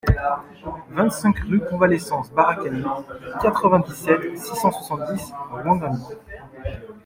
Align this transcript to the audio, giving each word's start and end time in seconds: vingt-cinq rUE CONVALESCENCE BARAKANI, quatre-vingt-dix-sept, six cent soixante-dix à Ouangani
vingt-cinq 0.89 1.37
rUE 1.41 1.59
CONVALESCENCE 1.69 2.31
BARAKANI, 2.31 2.81
quatre-vingt-dix-sept, 3.39 4.35
six 4.35 4.55
cent 4.55 4.71
soixante-dix 4.71 5.31
à 5.51 5.55
Ouangani 5.57 6.03